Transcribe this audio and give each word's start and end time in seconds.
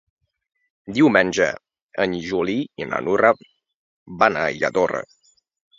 Diumenge 0.97 1.51
en 2.07 2.17
Juli 2.31 2.57
i 2.85 2.91
na 2.95 3.05
Nura 3.09 3.35
van 4.25 4.45
a 4.47 4.53
Lladorre. 4.61 5.09